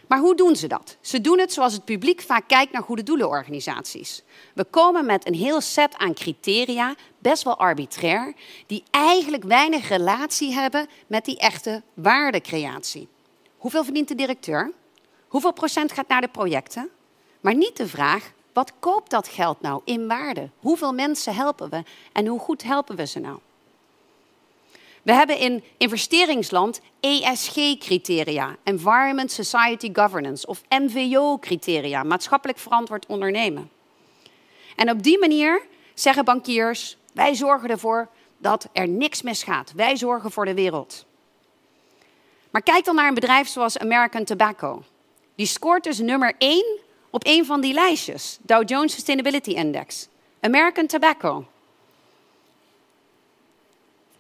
Maar 0.09 0.19
hoe 0.19 0.35
doen 0.35 0.57
ze 0.57 0.67
dat? 0.67 0.97
Ze 1.01 1.21
doen 1.21 1.39
het 1.39 1.53
zoals 1.53 1.73
het 1.73 1.85
publiek 1.85 2.21
vaak 2.21 2.49
kijkt 2.49 2.73
naar 2.73 2.83
goede 2.83 3.03
doelenorganisaties. 3.03 4.23
We 4.55 4.65
komen 4.65 5.07
met 5.07 5.27
een 5.27 5.35
heel 5.35 5.61
set 5.61 5.97
aan 5.97 6.15
criteria, 6.15 6.95
best 7.19 7.43
wel 7.43 7.59
arbitrair, 7.59 8.35
die 8.67 8.83
eigenlijk 8.91 9.45
weinig 9.45 9.89
relatie 9.89 10.53
hebben 10.53 10.87
met 11.07 11.25
die 11.25 11.39
echte 11.39 11.83
waardecreatie. 11.95 13.09
Hoeveel 13.57 13.85
verdient 13.85 14.09
de 14.09 14.15
directeur? 14.15 14.73
Hoeveel 15.29 15.53
procent 15.53 15.93
gaat 15.93 16.09
naar 16.09 16.21
de 16.21 16.29
projecten? 16.29 16.91
Maar 17.41 17.55
niet 17.55 17.77
de 17.77 17.89
vraag, 17.89 18.33
wat 18.53 18.73
koopt 18.79 19.11
dat 19.11 19.29
geld 19.29 19.61
nou 19.61 19.81
in 19.85 20.09
waarde? 20.09 20.51
Hoeveel 20.59 20.93
mensen 20.93 21.35
helpen 21.35 21.71
we 21.71 21.83
en 22.13 22.27
hoe 22.27 22.39
goed 22.39 22.63
helpen 22.63 22.97
we 22.97 23.07
ze 23.07 23.19
nou? 23.19 23.39
We 25.03 25.13
hebben 25.13 25.39
in 25.39 25.65
investeringsland 25.77 26.81
ESG-criteria, 27.01 28.57
Environment 28.63 29.33
Society 29.33 29.91
Governance, 29.93 30.47
of 30.47 30.63
MVO-criteria, 30.69 32.03
maatschappelijk 32.03 32.59
verantwoord 32.59 33.07
ondernemen. 33.07 33.71
En 34.77 34.91
op 34.91 35.03
die 35.03 35.19
manier 35.19 35.63
zeggen 35.95 36.25
bankiers, 36.25 36.97
wij 37.15 37.35
zorgen 37.35 37.69
ervoor 37.69 38.09
dat 38.39 38.69
er 38.73 38.89
niks 38.89 39.23
misgaat. 39.23 39.73
Wij 39.77 39.97
zorgen 39.97 40.31
voor 40.31 40.45
de 40.45 40.55
wereld. 40.55 41.07
Maar 42.51 42.63
kijk 42.63 42.85
dan 42.85 42.95
naar 42.95 43.09
een 43.09 43.15
bedrijf 43.15 43.49
zoals 43.49 43.79
American 43.79 44.25
Tobacco. 44.25 44.83
Die 45.35 45.47
scoort 45.47 45.85
dus 45.85 45.99
nummer 45.99 46.35
1 46.39 46.81
op 47.11 47.27
een 47.27 47.47
van 47.47 47.61
die 47.61 47.75
lijstjes, 47.75 48.39
Dow 48.43 48.69
Jones 48.69 48.93
Sustainability 48.93 49.51
Index. 49.51 50.09
American 50.41 50.87
Tobacco. 50.87 51.47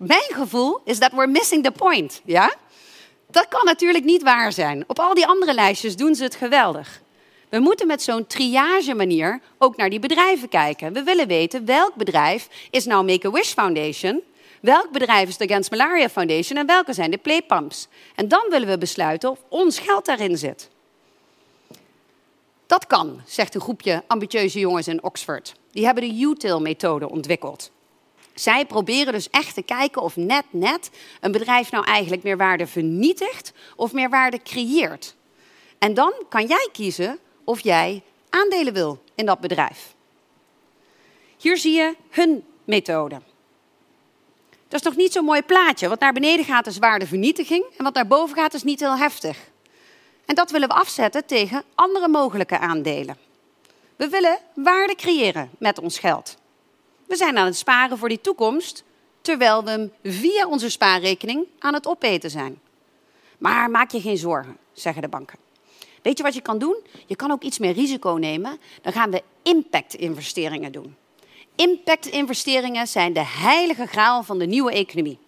Mijn 0.06 0.34
gevoel 0.34 0.80
is 0.84 0.98
dat 0.98 1.12
we're 1.12 1.26
missing 1.26 1.64
the 1.64 1.70
point, 1.70 2.20
ja? 2.24 2.54
Dat 3.30 3.48
kan 3.48 3.64
natuurlijk 3.64 4.04
niet 4.04 4.22
waar 4.22 4.52
zijn. 4.52 4.84
Op 4.86 4.98
al 4.98 5.14
die 5.14 5.26
andere 5.26 5.54
lijstjes 5.54 5.96
doen 5.96 6.14
ze 6.14 6.22
het 6.22 6.34
geweldig. 6.34 7.00
We 7.48 7.58
moeten 7.58 7.86
met 7.86 8.02
zo'n 8.02 8.26
triage 8.26 8.94
manier 8.94 9.40
ook 9.58 9.76
naar 9.76 9.90
die 9.90 9.98
bedrijven 9.98 10.48
kijken. 10.48 10.92
We 10.92 11.02
willen 11.02 11.26
weten 11.26 11.64
welk 11.64 11.94
bedrijf 11.94 12.48
is 12.70 12.84
nou 12.84 13.04
Make-A-Wish 13.04 13.52
Foundation, 13.52 14.22
welk 14.60 14.90
bedrijf 14.90 15.28
is 15.28 15.36
de 15.36 15.44
Against 15.44 15.70
Malaria 15.70 16.08
Foundation 16.08 16.58
en 16.58 16.66
welke 16.66 16.92
zijn 16.92 17.10
de 17.10 17.18
playpumps. 17.18 17.88
En 18.14 18.28
dan 18.28 18.46
willen 18.50 18.68
we 18.68 18.78
besluiten 18.78 19.30
of 19.30 19.38
ons 19.48 19.78
geld 19.78 20.04
daarin 20.04 20.38
zit. 20.38 20.70
Dat 22.66 22.86
kan, 22.86 23.20
zegt 23.26 23.54
een 23.54 23.60
groepje 23.60 24.02
ambitieuze 24.06 24.58
jongens 24.58 24.88
in 24.88 25.02
Oxford. 25.02 25.54
Die 25.70 25.84
hebben 25.84 26.04
de 26.04 26.20
UTIL-methode 26.20 27.10
ontwikkeld. 27.10 27.70
Zij 28.34 28.66
proberen 28.66 29.12
dus 29.12 29.30
echt 29.30 29.54
te 29.54 29.62
kijken 29.62 30.02
of 30.02 30.16
net 30.16 30.44
net 30.50 30.90
een 31.20 31.32
bedrijf 31.32 31.70
nou 31.70 31.84
eigenlijk 31.84 32.22
meer 32.22 32.36
waarde 32.36 32.66
vernietigt 32.66 33.52
of 33.76 33.92
meer 33.92 34.10
waarde 34.10 34.42
creëert. 34.42 35.14
En 35.78 35.94
dan 35.94 36.12
kan 36.28 36.46
jij 36.46 36.68
kiezen 36.72 37.18
of 37.44 37.60
jij 37.60 38.02
aandelen 38.30 38.72
wil 38.72 39.02
in 39.14 39.26
dat 39.26 39.40
bedrijf. 39.40 39.94
Hier 41.36 41.56
zie 41.56 41.74
je 41.74 41.96
hun 42.10 42.44
methode. 42.64 43.20
Dat 44.68 44.80
is 44.80 44.86
nog 44.86 44.96
niet 44.96 45.12
zo'n 45.12 45.24
mooi 45.24 45.42
plaatje. 45.42 45.88
Wat 45.88 46.00
naar 46.00 46.12
beneden 46.12 46.44
gaat 46.44 46.66
is 46.66 46.78
waardevernietiging 46.78 47.64
en 47.76 47.84
wat 47.84 47.94
naar 47.94 48.06
boven 48.06 48.36
gaat 48.36 48.54
is 48.54 48.62
niet 48.62 48.80
heel 48.80 48.96
heftig. 48.96 49.38
En 50.24 50.34
dat 50.34 50.50
willen 50.50 50.68
we 50.68 50.74
afzetten 50.74 51.26
tegen 51.26 51.62
andere 51.74 52.08
mogelijke 52.08 52.58
aandelen. 52.58 53.16
We 53.96 54.08
willen 54.08 54.38
waarde 54.54 54.94
creëren 54.94 55.50
met 55.58 55.78
ons 55.78 55.98
geld. 55.98 56.36
We 57.12 57.18
zijn 57.18 57.38
aan 57.38 57.46
het 57.46 57.56
sparen 57.56 57.98
voor 57.98 58.08
die 58.08 58.20
toekomst, 58.20 58.84
terwijl 59.20 59.64
we 59.64 59.70
hem 59.70 59.92
via 60.02 60.46
onze 60.46 60.70
spaarrekening 60.70 61.46
aan 61.58 61.74
het 61.74 61.86
opeten 61.86 62.30
zijn. 62.30 62.60
Maar 63.38 63.70
maak 63.70 63.90
je 63.90 64.00
geen 64.00 64.16
zorgen, 64.16 64.56
zeggen 64.72 65.02
de 65.02 65.08
banken. 65.08 65.38
Weet 66.02 66.16
je 66.16 66.22
wat 66.22 66.34
je 66.34 66.40
kan 66.40 66.58
doen? 66.58 66.76
Je 67.06 67.16
kan 67.16 67.30
ook 67.30 67.42
iets 67.42 67.58
meer 67.58 67.72
risico 67.72 68.10
nemen. 68.10 68.60
Dan 68.82 68.92
gaan 68.92 69.10
we 69.10 69.22
impact-investeringen 69.42 70.72
doen. 70.72 70.96
Impact-investeringen 71.56 72.86
zijn 72.86 73.12
de 73.12 73.24
heilige 73.24 73.86
graal 73.86 74.22
van 74.22 74.38
de 74.38 74.46
nieuwe 74.46 74.72
economie. 74.72 75.18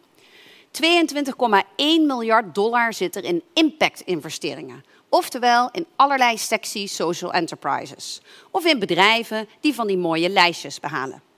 22,1 0.71 1.61
miljard 1.77 2.55
dollar 2.55 2.93
zit 2.93 3.17
er 3.17 3.25
in 3.25 3.43
impact-investeringen. 3.53 4.85
Oftewel 5.09 5.69
in 5.73 5.87
allerlei 5.97 6.39
sexy 6.39 6.87
social 6.87 7.33
enterprises. 7.33 8.21
Of 8.51 8.65
in 8.65 8.79
bedrijven 8.79 9.49
die 9.61 9.75
van 9.75 9.87
die 9.87 9.99
mooie 9.99 10.29
lijstjes 10.29 10.81
behalen. 10.81 11.33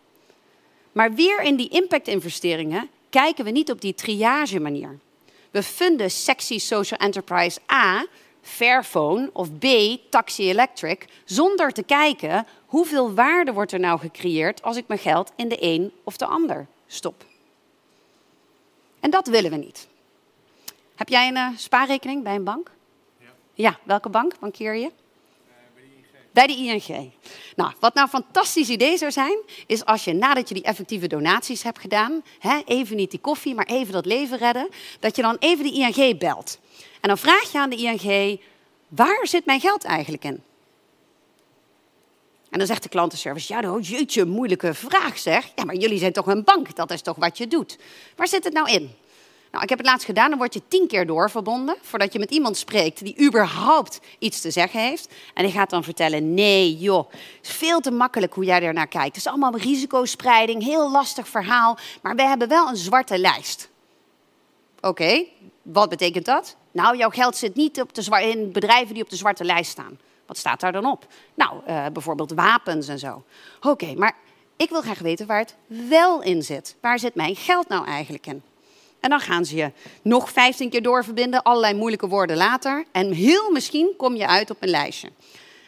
Maar 0.96 1.14
weer 1.14 1.42
in 1.42 1.56
die 1.56 1.68
impact-investeringen 1.68 2.90
kijken 3.10 3.44
we 3.44 3.50
niet 3.50 3.70
op 3.70 3.80
die 3.80 3.94
triage 3.94 4.60
manier. 4.60 4.98
We 5.50 5.62
vinden 5.62 6.10
sexy 6.10 6.58
social 6.58 7.00
enterprise 7.00 7.60
A, 7.72 8.06
Fairphone, 8.42 9.30
of 9.32 9.58
B, 9.58 9.66
Taxi 10.10 10.48
Electric, 10.48 11.04
zonder 11.24 11.70
te 11.72 11.82
kijken 11.82 12.46
hoeveel 12.66 13.14
waarde 13.14 13.52
wordt 13.52 13.72
er 13.72 13.80
nou 13.80 13.98
gecreëerd 13.98 14.62
als 14.62 14.76
ik 14.76 14.84
mijn 14.86 15.00
geld 15.00 15.32
in 15.36 15.48
de 15.48 15.56
een 15.60 15.92
of 16.04 16.16
de 16.16 16.26
ander 16.26 16.66
stop. 16.86 17.24
En 19.00 19.10
dat 19.10 19.26
willen 19.26 19.50
we 19.50 19.56
niet. 19.56 19.88
Heb 20.94 21.08
jij 21.08 21.28
een 21.28 21.36
uh, 21.36 21.48
spaarrekening 21.56 22.22
bij 22.22 22.34
een 22.34 22.44
bank? 22.44 22.70
Ja. 23.18 23.26
Ja, 23.54 23.78
welke 23.82 24.08
bank 24.08 24.38
bankeer 24.38 24.74
je? 24.74 24.90
Bij 26.36 26.46
de 26.46 26.56
ING. 26.56 27.12
Nou, 27.56 27.72
wat 27.80 27.94
nou 27.94 28.08
een 28.12 28.22
fantastisch 28.22 28.68
idee 28.68 28.98
zou 28.98 29.10
zijn, 29.10 29.38
is 29.66 29.84
als 29.84 30.04
je 30.04 30.12
nadat 30.12 30.48
je 30.48 30.54
die 30.54 30.62
effectieve 30.62 31.06
donaties 31.06 31.62
hebt 31.62 31.78
gedaan, 31.78 32.22
hè, 32.38 32.60
even 32.64 32.96
niet 32.96 33.10
die 33.10 33.20
koffie, 33.20 33.54
maar 33.54 33.66
even 33.66 33.92
dat 33.92 34.06
leven 34.06 34.38
redden, 34.38 34.68
dat 35.00 35.16
je 35.16 35.22
dan 35.22 35.36
even 35.38 35.64
de 35.64 35.72
ING 35.72 36.18
belt. 36.18 36.58
En 37.00 37.08
dan 37.08 37.18
vraag 37.18 37.52
je 37.52 37.58
aan 37.58 37.70
de 37.70 37.76
ING, 37.76 38.40
waar 38.88 39.26
zit 39.26 39.46
mijn 39.46 39.60
geld 39.60 39.84
eigenlijk 39.84 40.24
in? 40.24 40.42
En 42.50 42.58
dan 42.58 42.66
zegt 42.66 42.82
de 42.82 42.88
klantenservice, 42.88 43.52
ja, 43.52 43.72
oh, 43.72 43.82
jeetje, 43.82 44.24
moeilijke 44.24 44.74
vraag 44.74 45.18
zeg. 45.18 45.50
Ja, 45.54 45.64
maar 45.64 45.76
jullie 45.76 45.98
zijn 45.98 46.12
toch 46.12 46.26
een 46.26 46.44
bank, 46.44 46.76
dat 46.76 46.90
is 46.90 47.02
toch 47.02 47.16
wat 47.16 47.38
je 47.38 47.46
doet. 47.46 47.78
Waar 48.16 48.28
zit 48.28 48.44
het 48.44 48.52
nou 48.52 48.70
in? 48.70 48.90
Nou, 49.56 49.68
ik 49.68 49.74
heb 49.76 49.84
het 49.84 49.92
laatst 49.94 50.06
gedaan, 50.06 50.28
dan 50.28 50.38
word 50.38 50.54
je 50.54 50.62
tien 50.68 50.86
keer 50.86 51.06
doorverbonden 51.06 51.76
voordat 51.82 52.12
je 52.12 52.18
met 52.18 52.30
iemand 52.30 52.56
spreekt 52.56 53.04
die 53.04 53.26
überhaupt 53.26 54.00
iets 54.18 54.40
te 54.40 54.50
zeggen 54.50 54.80
heeft. 54.80 55.14
En 55.34 55.44
die 55.44 55.52
gaat 55.52 55.70
dan 55.70 55.84
vertellen, 55.84 56.34
nee 56.34 56.76
joh, 56.76 57.10
is 57.42 57.50
veel 57.50 57.80
te 57.80 57.90
makkelijk 57.90 58.34
hoe 58.34 58.44
jij 58.44 58.62
er 58.62 58.72
naar 58.72 58.86
kijkt. 58.86 59.06
Het 59.06 59.16
is 59.16 59.26
allemaal 59.26 59.56
risicospreiding, 59.56 60.62
heel 60.62 60.90
lastig 60.90 61.28
verhaal, 61.28 61.78
maar 62.02 62.14
we 62.14 62.22
hebben 62.22 62.48
wel 62.48 62.68
een 62.68 62.76
zwarte 62.76 63.18
lijst. 63.18 63.68
Oké, 64.80 65.24
wat 65.62 65.88
betekent 65.88 66.24
dat? 66.24 66.56
Nou, 66.72 66.96
jouw 66.96 67.10
geld 67.10 67.36
zit 67.36 67.54
niet 67.54 67.80
op 67.80 67.94
de 67.94 68.20
in 68.22 68.52
bedrijven 68.52 68.94
die 68.94 69.02
op 69.02 69.10
de 69.10 69.16
zwarte 69.16 69.44
lijst 69.44 69.70
staan. 69.70 69.98
Wat 70.26 70.36
staat 70.36 70.60
daar 70.60 70.72
dan 70.72 70.86
op? 70.86 71.06
Nou, 71.34 71.60
uh, 71.68 71.86
bijvoorbeeld 71.92 72.32
wapens 72.32 72.88
en 72.88 72.98
zo. 72.98 73.24
Oké, 73.60 73.94
maar 73.94 74.16
ik 74.56 74.68
wil 74.68 74.80
graag 74.80 74.98
weten 74.98 75.26
waar 75.26 75.38
het 75.38 75.56
wel 75.66 76.22
in 76.22 76.42
zit. 76.42 76.76
Waar 76.80 76.98
zit 76.98 77.14
mijn 77.14 77.36
geld 77.36 77.68
nou 77.68 77.86
eigenlijk 77.86 78.26
in? 78.26 78.42
En 79.06 79.12
dan 79.12 79.20
gaan 79.20 79.44
ze 79.44 79.56
je 79.56 79.72
nog 80.02 80.30
15 80.30 80.70
keer 80.70 80.82
doorverbinden, 80.82 81.42
allerlei 81.42 81.74
moeilijke 81.74 82.08
woorden 82.08 82.36
later. 82.36 82.84
En 82.92 83.12
heel 83.12 83.50
misschien 83.50 83.94
kom 83.96 84.16
je 84.16 84.26
uit 84.26 84.50
op 84.50 84.56
een 84.60 84.68
lijstje. 84.68 85.08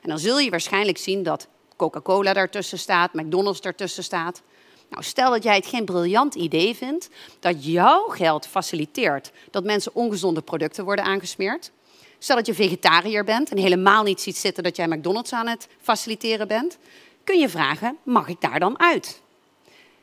En 0.03 0.09
dan 0.09 0.19
zul 0.19 0.39
je 0.39 0.51
waarschijnlijk 0.51 0.99
zien 0.99 1.23
dat 1.23 1.49
Coca-Cola 1.77 2.33
daartussen 2.33 2.79
staat, 2.79 3.13
McDonald's 3.13 3.61
daartussen 3.61 4.05
staat. 4.05 4.43
Nou, 4.91 5.03
stel 5.03 5.31
dat 5.31 5.43
jij 5.43 5.55
het 5.55 5.67
geen 5.67 5.85
briljant 5.85 6.35
idee 6.35 6.75
vindt 6.75 7.09
dat 7.41 7.65
jouw 7.65 8.07
geld 8.09 8.47
faciliteert 8.47 9.33
dat 9.51 9.65
mensen 9.65 9.95
ongezonde 9.95 10.41
producten 10.41 10.85
worden 10.85 11.05
aangesmeerd. 11.05 11.71
Stel 12.19 12.37
dat 12.37 12.47
je 12.47 12.55
vegetariër 12.55 13.25
bent 13.25 13.51
en 13.51 13.59
helemaal 13.59 14.03
niet 14.03 14.21
ziet 14.21 14.37
zitten 14.37 14.63
dat 14.63 14.77
jij 14.77 14.89
McDonald's 14.89 15.33
aan 15.33 15.47
het 15.47 15.69
faciliteren 15.81 16.49
bent. 16.49 16.79
Kun 17.25 17.39
je 17.39 17.49
vragen, 17.49 17.97
mag 18.03 18.29
ik 18.29 18.41
daar 18.41 18.61
dan 18.61 18.81
uit? 18.81 19.21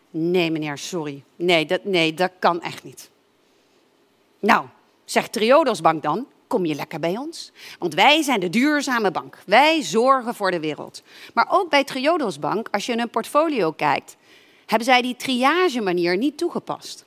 Nee 0.10 0.52
meneer, 0.52 0.78
sorry. 0.78 1.24
Nee, 1.36 1.66
dat, 1.66 1.84
nee, 1.84 2.14
dat 2.14 2.32
kan 2.40 2.62
echt 2.62 2.84
niet. 2.84 3.14
Nou, 4.46 4.66
zegt 5.06 5.32
Triodos 5.32 5.82
Bank 5.82 6.04
dan, 6.04 6.28
kom 6.48 6.66
je 6.66 6.76
lekker 6.76 7.00
bij 7.00 7.18
ons. 7.18 7.52
Want 7.80 7.94
wij 7.94 8.22
zijn 8.22 8.40
de 8.40 8.50
duurzame 8.50 9.12
bank. 9.12 9.38
Wij 9.46 9.82
zorgen 9.82 10.36
voor 10.36 10.52
de 10.52 10.60
wereld. 10.60 11.04
Maar 11.34 11.48
ook 11.50 11.70
bij 11.70 11.84
Triodos 11.84 12.40
Bank, 12.40 12.68
als 12.72 12.86
je 12.86 12.92
in 12.92 13.00
hun 13.00 13.10
portfolio 13.10 13.72
kijkt, 13.72 14.18
hebben 14.66 14.88
zij 14.88 15.02
die 15.02 15.16
triage 15.16 15.82
manier 15.82 16.18
niet 16.18 16.38
toegepast. 16.38 17.06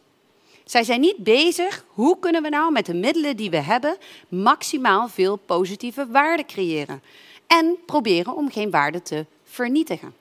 Zij 0.64 0.84
zijn 0.84 1.00
niet 1.00 1.16
bezig, 1.16 1.84
hoe 1.88 2.18
kunnen 2.18 2.42
we 2.42 2.48
nou 2.48 2.72
met 2.72 2.86
de 2.86 2.94
middelen 2.94 3.36
die 3.36 3.50
we 3.50 3.60
hebben 3.60 3.96
maximaal 4.28 5.08
veel 5.08 5.36
positieve 5.36 6.06
waarde 6.06 6.44
creëren. 6.44 7.02
En 7.46 7.76
proberen 7.86 8.36
om 8.36 8.50
geen 8.50 8.70
waarde 8.70 9.02
te 9.02 9.26
vernietigen. 9.44 10.14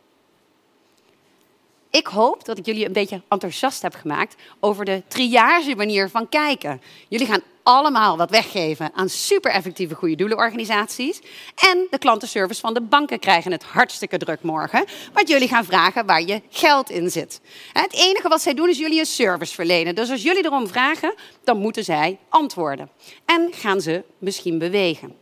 Ik 1.98 2.08
hoop 2.08 2.46
dat 2.46 2.58
ik 2.58 2.66
jullie 2.66 2.86
een 2.86 2.94
beetje 2.94 3.22
enthousiast 3.28 3.82
heb 3.82 3.96
gemaakt 3.96 4.36
over 4.60 4.86
de 4.86 5.04
triage 5.08 5.76
manier 5.76 6.10
van 6.10 6.30
kijken. 6.30 6.82
Jullie 7.08 7.28
gaan 7.28 7.42
allemaal 7.64 8.18
wat 8.18 8.30
weggeven 8.30 8.92
aan 8.94 9.10
super 9.10 9.52
effectieve 9.52 9.96
goede 9.96 10.16
doelenorganisaties. 10.16 11.20
En 11.56 11.88
de 11.90 11.98
klantenservice 11.98 12.62
van 12.62 12.74
de 12.74 12.82
banken 12.82 13.20
krijgen 13.20 13.52
het 13.52 13.64
hartstikke 13.64 14.18
druk 14.18 14.42
morgen. 14.42 14.86
Want 15.14 15.28
jullie 15.28 15.48
gaan 15.48 15.66
vragen 15.66 16.06
waar 16.06 16.22
je 16.22 16.42
geld 16.50 16.90
in 16.90 17.10
zit. 17.10 17.42
Het 17.74 17.94
enige 17.94 18.28
wat 18.28 18.42
zij 18.42 18.54
doen 18.54 18.70
is 18.70 18.78
jullie 18.78 19.00
een 19.00 19.06
service 19.06 19.54
verlenen. 19.54 19.96
Dus 19.96 20.12
als 20.12 20.24
jullie 20.24 20.46
erom 20.46 20.68
vragen, 20.68 21.14
dan 21.44 21.58
moeten 21.58 21.84
zij 21.84 22.18
antwoorden. 22.30 22.90
En 23.26 23.50
gaan 23.52 23.82
ze 23.82 24.04
misschien 24.18 24.58
bewegen. 24.58 25.16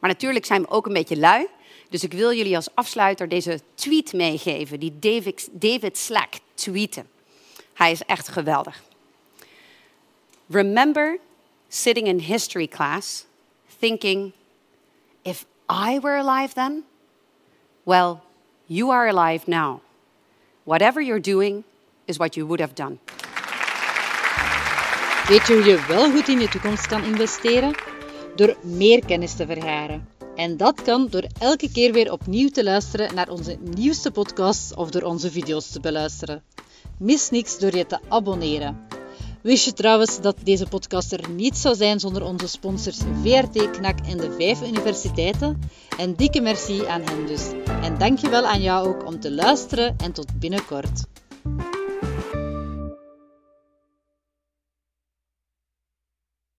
Maar 0.00 0.10
natuurlijk 0.10 0.44
zijn 0.44 0.62
we 0.62 0.68
ook 0.68 0.86
een 0.86 0.92
beetje 0.92 1.16
lui. 1.16 1.48
Dus 1.90 2.02
ik 2.02 2.12
wil 2.12 2.32
jullie 2.32 2.56
als 2.56 2.74
afsluiter 2.74 3.28
deze 3.28 3.60
tweet 3.74 4.12
meegeven 4.12 4.80
die 4.80 4.98
David, 5.52 5.98
Slack 5.98 6.34
tweette. 6.54 7.04
Hij 7.74 7.90
is 7.90 8.02
echt 8.02 8.28
geweldig. 8.28 8.82
Remember 10.46 11.18
sitting 11.68 12.06
in 12.06 12.18
history 12.18 12.68
class 12.68 13.24
thinking, 13.78 14.32
if 15.22 15.44
I 15.68 15.98
were 16.00 16.18
alive 16.18 16.54
then? 16.54 16.84
Well, 17.82 18.20
you 18.66 18.92
are 18.92 19.08
alive 19.08 19.50
now. 19.50 19.80
Whatever 20.64 21.02
you're 21.02 21.20
doing 21.20 21.64
is 22.04 22.16
what 22.16 22.34
you 22.34 22.46
would 22.46 22.60
have 22.60 22.74
done. 22.74 22.98
Weet 25.28 25.46
je 25.46 25.54
hoe 25.54 25.64
je 25.64 25.84
wel 25.88 26.10
goed 26.10 26.28
in 26.28 26.40
je 26.40 26.48
toekomst 26.48 26.86
kan 26.86 27.02
investeren? 27.02 27.74
Door 28.36 28.56
meer 28.62 29.04
kennis 29.04 29.34
te 29.36 29.46
vergaren. 29.46 30.19
En 30.40 30.56
dat 30.56 30.82
kan 30.82 31.06
door 31.10 31.26
elke 31.38 31.70
keer 31.70 31.92
weer 31.92 32.12
opnieuw 32.12 32.48
te 32.48 32.64
luisteren 32.64 33.14
naar 33.14 33.28
onze 33.28 33.58
nieuwste 33.74 34.10
podcasts 34.10 34.74
of 34.74 34.90
door 34.90 35.02
onze 35.02 35.30
video's 35.30 35.70
te 35.70 35.80
beluisteren. 35.80 36.42
Mis 36.98 37.30
niks 37.30 37.58
door 37.58 37.76
je 37.76 37.86
te 37.86 37.98
abonneren. 38.08 38.86
Wist 39.42 39.64
je 39.64 39.72
trouwens 39.72 40.20
dat 40.20 40.36
deze 40.44 40.66
podcast 40.66 41.12
er 41.12 41.30
niet 41.30 41.56
zou 41.56 41.74
zijn 41.74 42.00
zonder 42.00 42.24
onze 42.24 42.48
sponsors 42.48 42.98
VRT, 43.22 43.70
KNAK 43.70 44.00
en 44.06 44.16
de 44.16 44.32
vijf 44.38 44.62
universiteiten? 44.62 45.60
En 45.98 46.14
dikke 46.14 46.40
merci 46.40 46.86
aan 46.86 47.02
hen 47.02 47.26
dus. 47.26 47.50
En 47.82 47.98
dankjewel 47.98 48.46
aan 48.46 48.62
jou 48.62 48.88
ook 48.88 49.06
om 49.06 49.20
te 49.20 49.32
luisteren 49.32 49.96
en 49.96 50.12
tot 50.12 50.38
binnenkort. 50.38 51.04